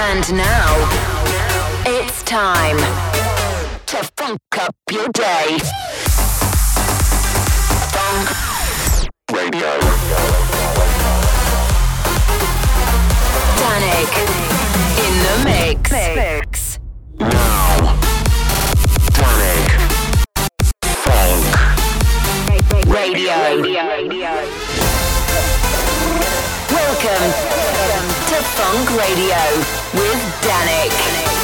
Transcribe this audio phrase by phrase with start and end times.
[0.00, 0.88] And now,
[1.84, 2.78] it's time
[3.86, 5.58] to funk up your day.
[7.92, 8.28] Fonk
[9.32, 9.72] Radio.
[13.58, 14.12] Dannic
[15.04, 15.90] in the mix.
[15.90, 16.78] mix.
[17.18, 17.98] Now,
[19.18, 19.68] Dannic.
[21.04, 21.44] Fonk
[22.86, 23.36] Radio.
[26.70, 27.32] Welcome
[28.28, 31.37] to Fonk Radio with Dannic.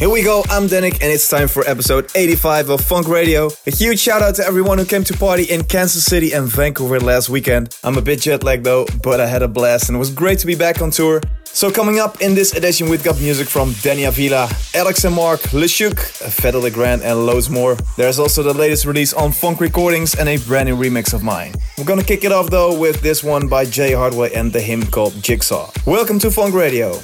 [0.00, 3.50] Here we go, I'm Dannic and it's time for episode 85 of Fonk Radio.
[3.66, 6.98] A huge shout out to everyone who came to party in Kansas City and Vancouver
[6.98, 7.76] last weekend.
[7.84, 10.38] I'm a bit jet lagged though, but I had a blast and it was great
[10.38, 11.20] to be back on tour.
[11.44, 15.40] So coming up in this edition we've got music from Danny Avila, Alex and Mark,
[15.52, 17.76] LeShuuk, Fedde Le Grand and loads more.
[17.98, 21.52] There's also the latest release on Fonk Recordings and a brand new remix of mine.
[21.76, 24.86] We're gonna kick it off though with this one by Jay Hardway and the hymn
[24.86, 25.70] called Jigsaw.
[25.84, 26.98] Welcome to Fonk Radio.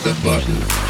[0.00, 0.87] Push button.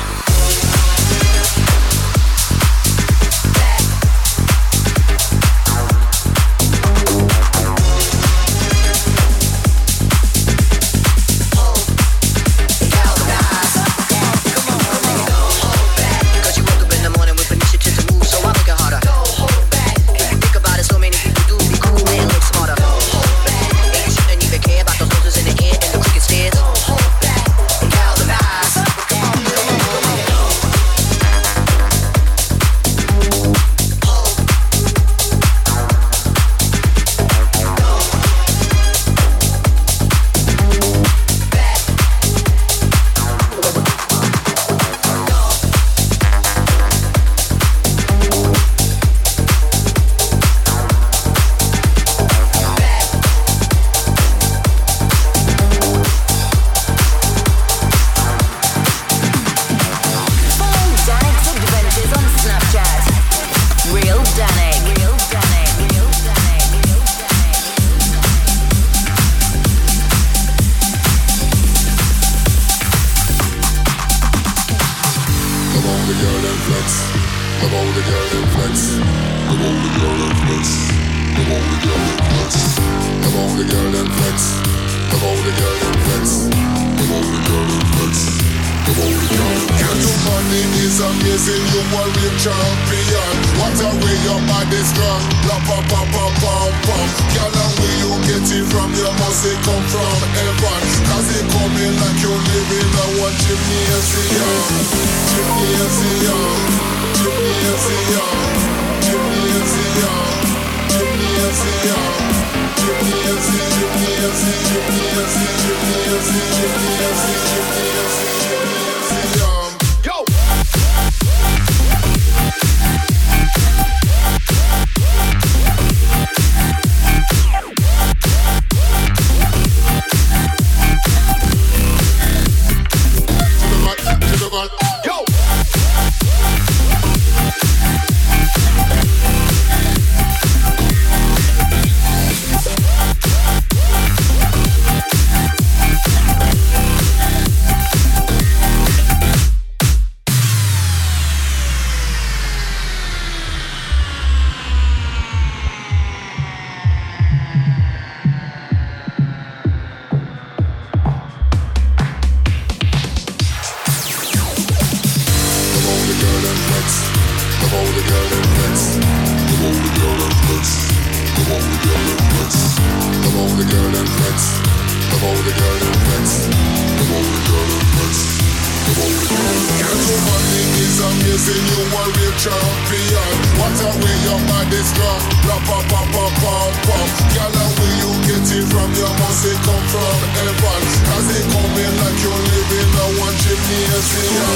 [181.09, 183.33] amazing, you a real champion.
[183.59, 186.09] What a way your body's gone, rap pop, pop.
[186.45, 187.09] up.
[187.33, 188.91] Girl, where you get it from?
[188.95, 190.83] Your must come from heaven.
[191.09, 194.49] Cause it coming like you're living a one gymnasium,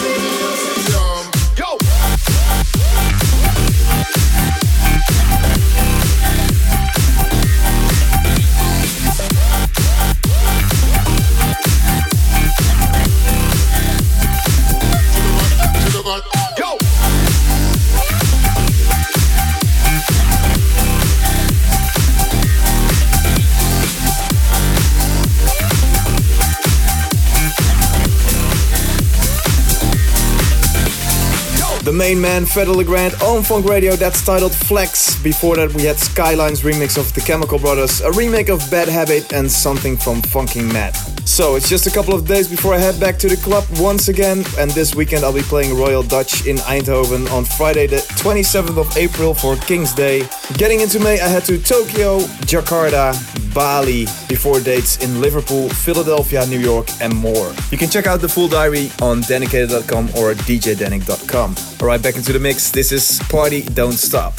[32.02, 35.22] Main man, Fedde Le Grand, on Fonk Radio, that's titled Flex.
[35.22, 39.34] Before that, we had Skyline's remix of The Chemical Brothers, a remake of Bad Habit,
[39.34, 41.11] and something from Funking Matt.
[41.26, 44.10] So, it's just a couple of days before I head back to the club once
[44.10, 48.78] again, and this weekend I'll be playing Royal Dutch in Eindhoven on Friday, the 27th
[48.78, 50.28] of April for King's Day.
[50.54, 53.14] Getting into May, I head to Tokyo, Jakarta,
[53.54, 57.54] Bali, before dates in Liverpool, Philadelphia, New York, and more.
[57.72, 61.56] You can check out the full diary on danicated.com or djdanik.com.
[61.82, 62.72] Alright, back into the mix.
[62.72, 64.34] This is Party Don't Stop.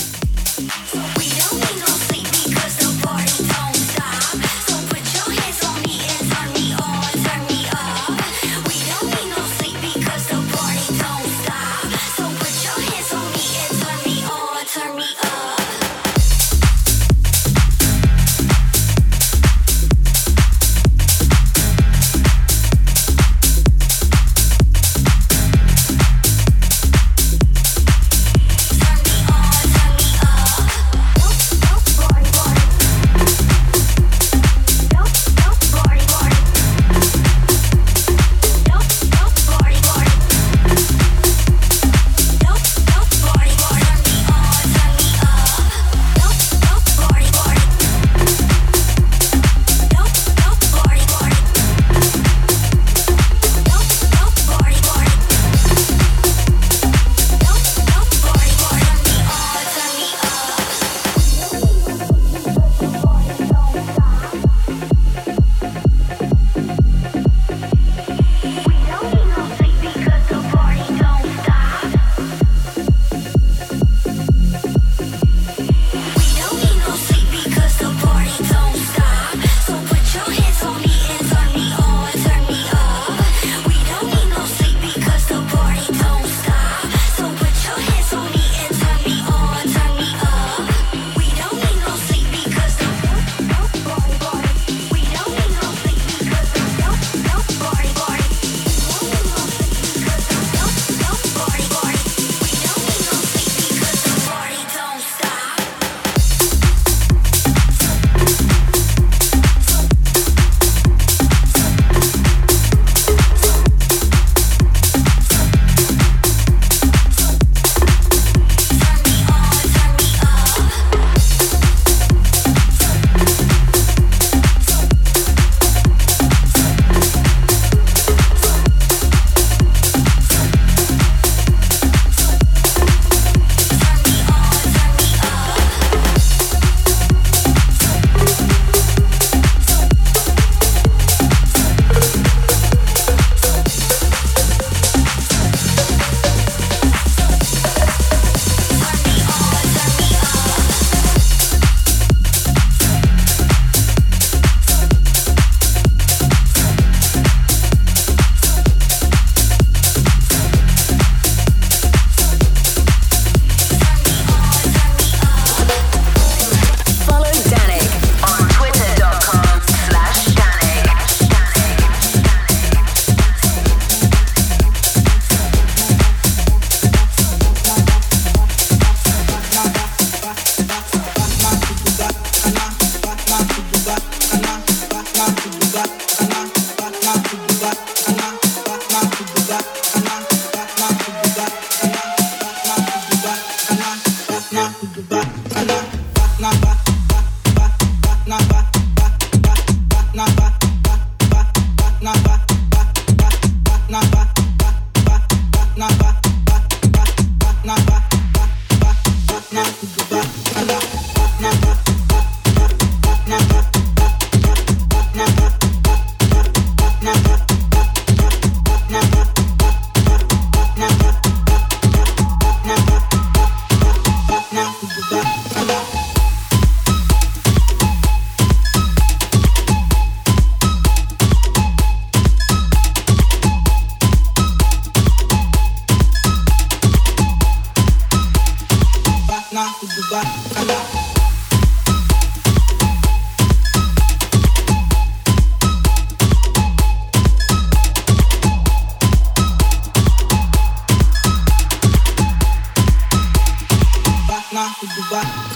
[255.12, 255.51] Bye.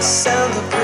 [0.00, 0.79] celebrate.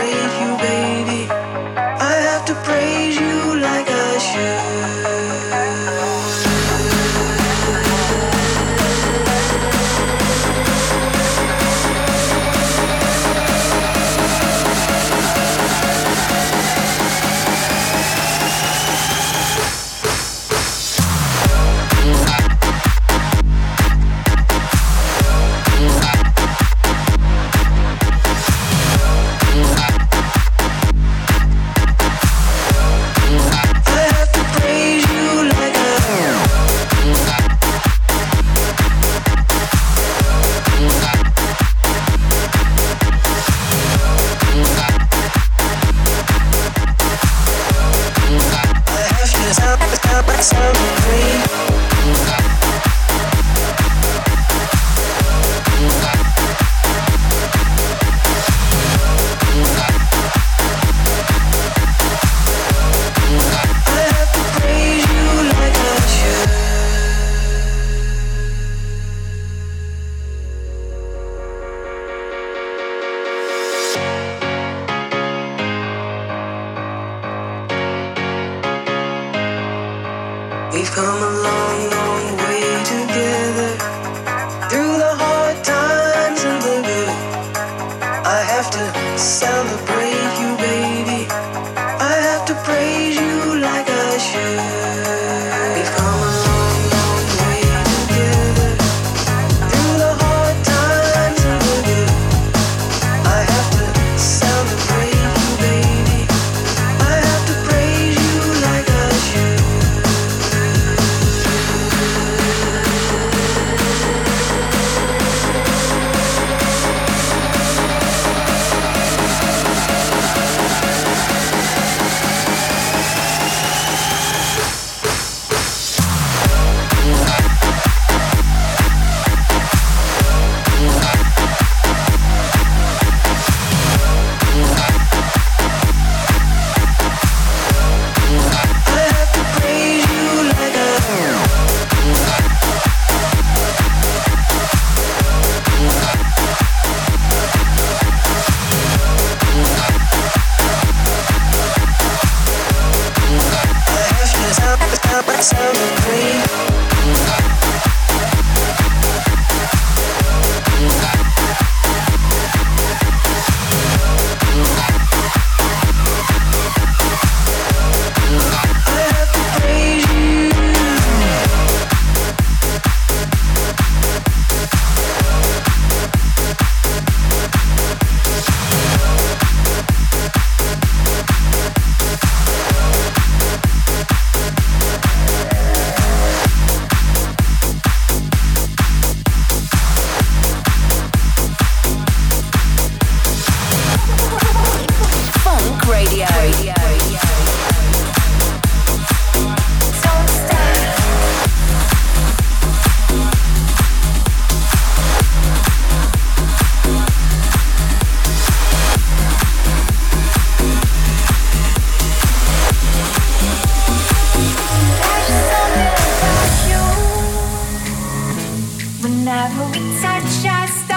[219.55, 220.96] we touch, I stop.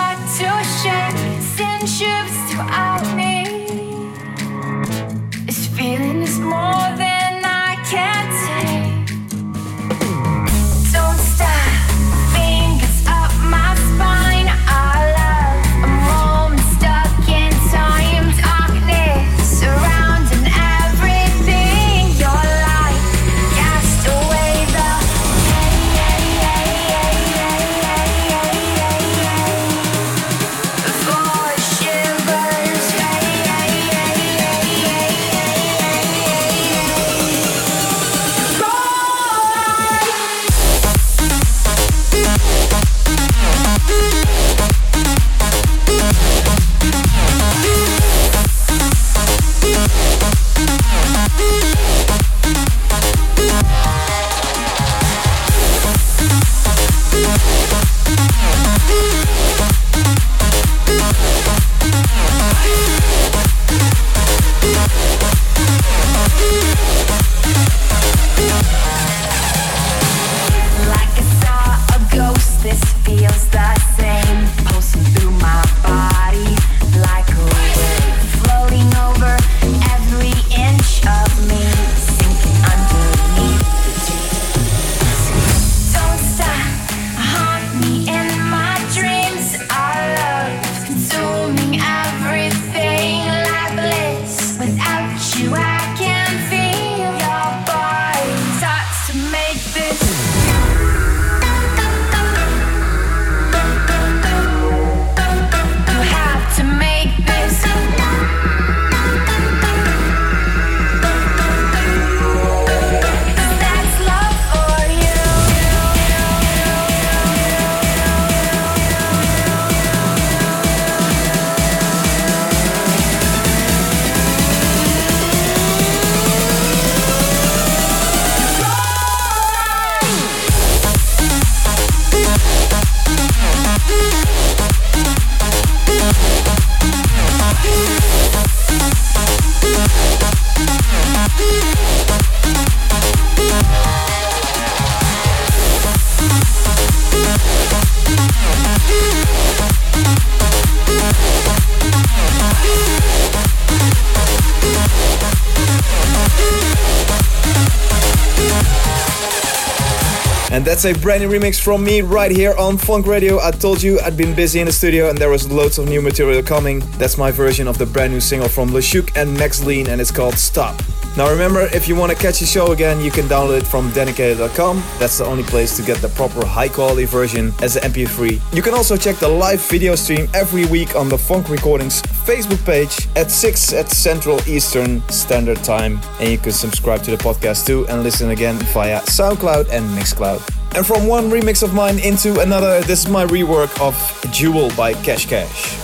[160.79, 163.37] That's a brand new remix from me right here on Fonk Radio.
[163.41, 166.01] I told you I'd been busy in the studio and there was loads of new
[166.01, 166.79] material coming.
[166.97, 170.09] That's my version of the brand new single from LeShuuk and Max Lean and it's
[170.09, 170.81] called Stop.
[171.17, 173.91] Now remember, if you want to catch the show again, you can download it from
[173.91, 174.81] dedicated.com.
[174.99, 178.55] That's the only place to get the proper high quality version as an MP3.
[178.55, 182.63] You can also check the live video stream every week on the Fonk Recordings Facebook
[182.65, 185.99] page at 6 at Central Eastern Standard Time.
[186.21, 190.58] And you can subscribe to the podcast too and listen again via SoundCloud and Mixcloud.
[190.75, 193.95] And from one remix of mine into another, this is my rework of
[194.31, 195.77] Jewel by Cash Cash.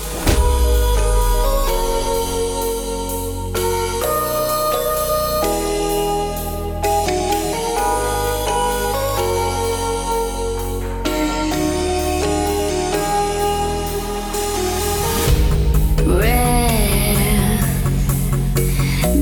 [16.06, 17.58] Rare,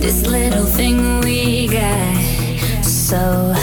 [0.02, 3.54] this little thing we got so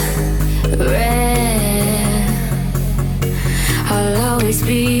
[4.71, 5.00] be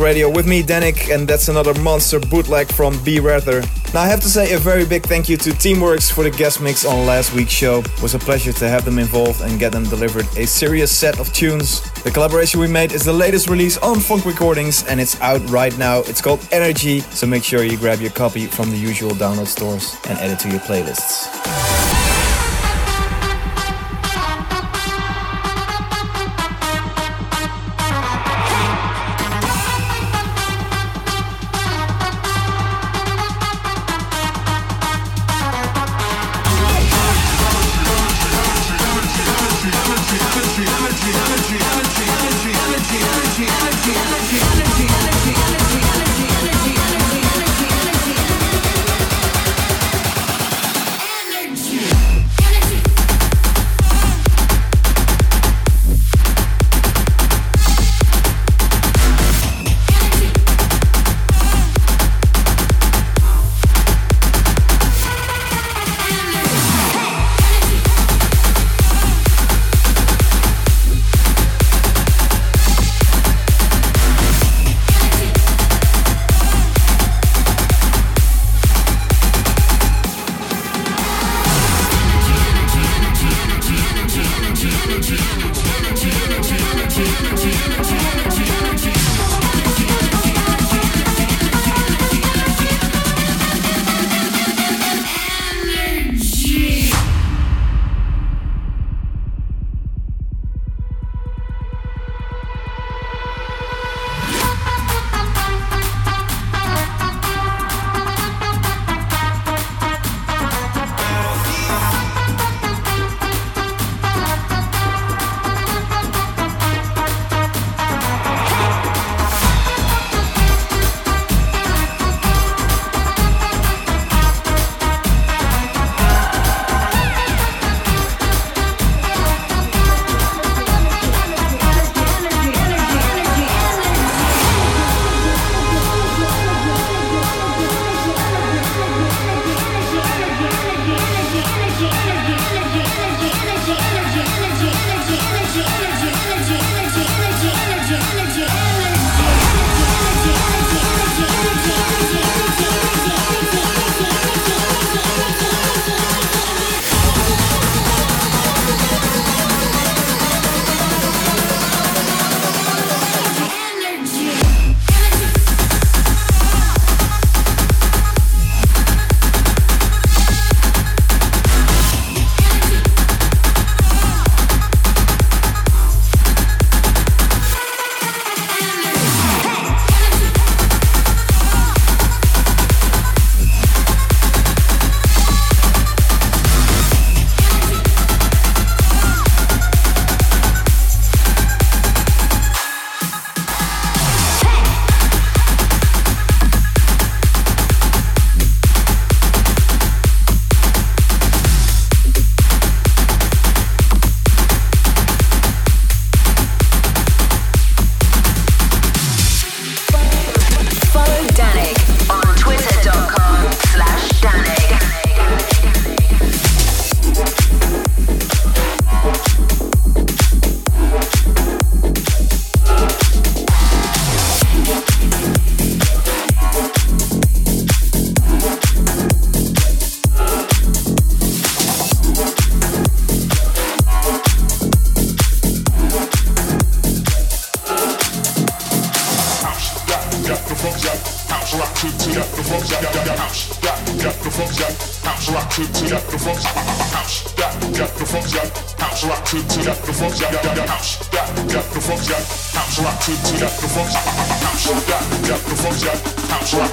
[0.00, 3.60] Radio with me, Dannic, and that's another monster bootleg from B Rather.
[3.92, 6.60] Now, I have to say a very big thank you to Teamworx for the guest
[6.60, 7.80] mix on last week's show.
[7.80, 11.18] It was a pleasure to have them involved and get them delivered a serious set
[11.20, 11.82] of tunes.
[12.02, 15.76] The collaboration we made is the latest release on Fonk Recordings and it's out right
[15.76, 16.00] now.
[16.00, 19.96] It's called Energy, so make sure you grab your copy from the usual download stores
[20.08, 21.79] and add it to your playlists.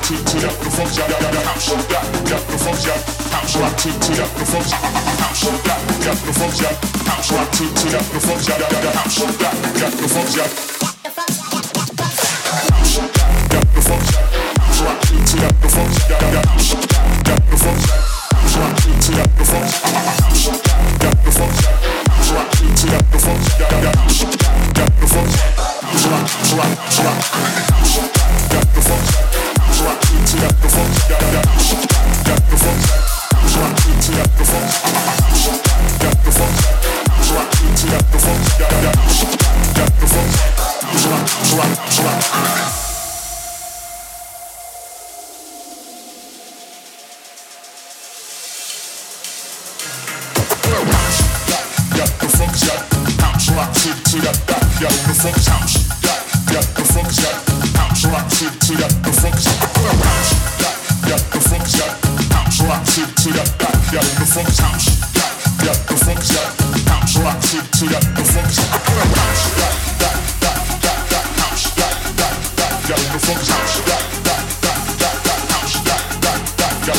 [0.08, 2.96] tick to that the fuck that I'm so that that the fuck that
[3.36, 6.80] I'm so I tick to that the fuck I'm so that that the fuck that
[7.12, 10.32] I'm so I tick to that the fuck that I'm so that that the fuck
[10.32, 10.52] that
[12.72, 14.32] I'm so that that the fuck that
[14.64, 16.87] I'm so I tick to that the fuck that I'm so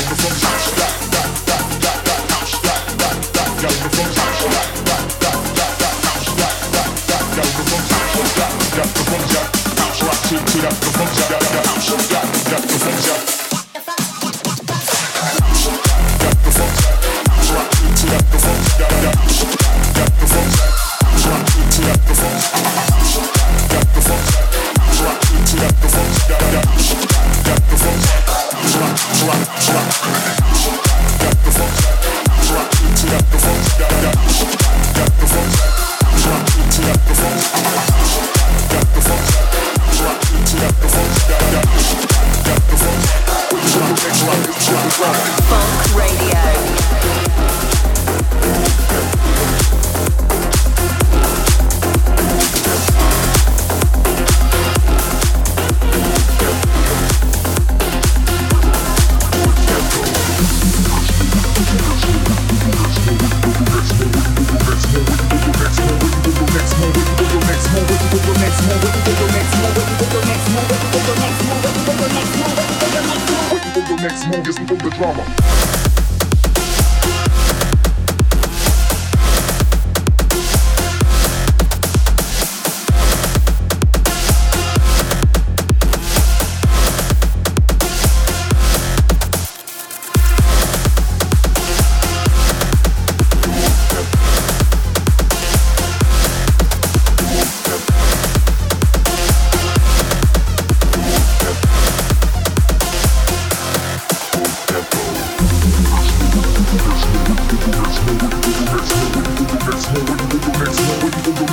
[0.09, 0.78] before the shots.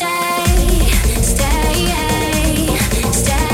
[0.00, 0.88] Stay,
[1.20, 1.92] stay,
[3.12, 3.49] stay.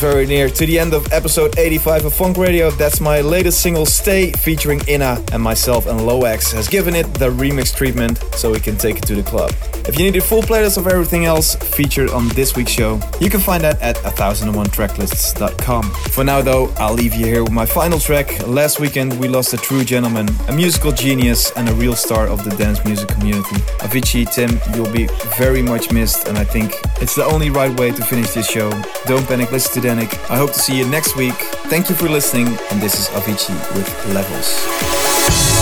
[0.00, 2.70] Very near to the end of episode 85 of Fonk Radio.
[2.70, 7.28] That's my latest single, Stay, featuring Inna, and myself and Loax has given it the
[7.28, 9.52] remix treatment so we can take it to the club.
[9.88, 13.30] If you need a full playlist of everything else featured on this week's show, you
[13.30, 15.82] can find that at 1001tracklists.com.
[16.10, 18.46] For now, though, I'll leave you here with my final track.
[18.46, 22.44] Last weekend, we lost a true gentleman, a musical genius, and a real star of
[22.44, 23.56] the dance music community.
[23.80, 25.06] Avicii, Tim, you'll be
[25.36, 28.70] very much missed, and I think it's the only right way to finish this show.
[29.06, 30.12] Don't panic, listen to Dannic.
[30.30, 31.34] I hope to see you next week.
[31.70, 35.59] Thank you for listening, and this is Avicii with Levels.